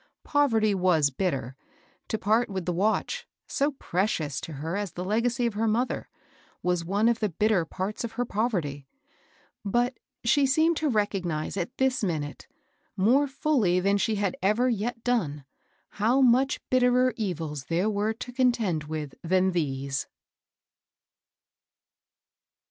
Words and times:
Poverty 0.23 0.73
was 0.73 1.11
bitter; 1.11 1.55
to 2.07 2.17
part 2.17 2.49
with 2.49 2.65
the 2.65 2.73
watch, 2.73 3.27
so 3.45 3.73
precious 3.73 4.41
to 4.41 4.53
her 4.53 4.75
as 4.75 4.93
the 4.93 5.05
legacy 5.05 5.45
of 5.45 5.53
her 5.53 5.67
mother, 5.67 6.09
was 6.63 6.83
one 6.83 7.07
of 7.07 7.19
the 7.19 7.29
bitter 7.29 7.65
parts 7.65 8.03
of 8.03 8.13
her 8.13 8.25
poverty; 8.25 8.87
but 9.63 9.99
she 10.23 10.47
seemed 10.47 10.75
to 10.77 10.89
recognize 10.89 11.55
at 11.55 11.77
this 11.77 12.03
minute, 12.03 12.47
more 12.97 13.27
folly 13.27 13.79
than 13.79 13.99
she 13.99 14.15
had 14.15 14.35
ever 14.41 14.67
yet 14.67 15.03
done, 15.03 15.45
how 15.89 16.19
much 16.19 16.67
bitterer 16.71 17.13
evils 17.15 17.65
there 17.65 17.87
were 17.87 18.11
to 18.11 18.33
contend 18.33 18.85
with 18.85 19.13
than 19.23 19.51
these. 19.51 20.07